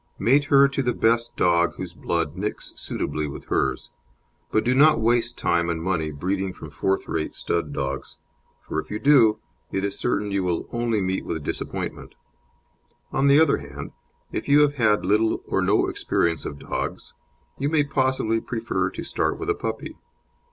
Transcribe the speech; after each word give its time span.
Mate 0.17 0.45
her 0.45 0.67
to 0.67 0.81
the 0.81 0.95
best 0.95 1.37
dog 1.37 1.75
whose 1.75 1.93
blood 1.93 2.35
"nicks" 2.35 2.73
suitably 2.75 3.27
with 3.27 3.45
hers, 3.49 3.91
but 4.51 4.63
do 4.63 4.73
not 4.73 4.99
waste 4.99 5.37
time 5.37 5.69
and 5.69 5.79
money 5.79 6.09
breeding 6.09 6.53
from 6.53 6.71
fourth 6.71 7.07
rate 7.07 7.35
stud 7.35 7.71
dogs, 7.71 8.17
for 8.63 8.79
if 8.79 8.89
you 8.89 8.97
do 8.97 9.37
it 9.71 9.85
is 9.85 9.99
certain 9.99 10.31
you 10.31 10.43
will 10.43 10.67
only 10.71 11.01
meet 11.01 11.23
with 11.23 11.43
disappointment. 11.43 12.15
On 13.11 13.27
the 13.27 13.39
other 13.39 13.57
hand, 13.57 13.91
if 14.31 14.47
you 14.47 14.61
have 14.61 14.73
had 14.73 15.05
little 15.05 15.43
or 15.47 15.61
no 15.61 15.85
experience 15.87 16.45
of 16.45 16.57
dogs, 16.57 17.13
you 17.59 17.69
may 17.69 17.83
possibly 17.83 18.41
prefer 18.41 18.89
to 18.89 19.03
start 19.03 19.37
with 19.37 19.51
a 19.51 19.53
puppy. 19.53 19.97